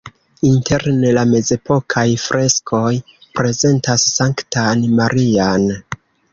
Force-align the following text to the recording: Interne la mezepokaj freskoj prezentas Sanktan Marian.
Interne 0.51 1.11
la 1.17 1.25
mezepokaj 1.33 2.05
freskoj 2.23 2.95
prezentas 3.37 4.09
Sanktan 4.17 4.85
Marian. 4.99 5.73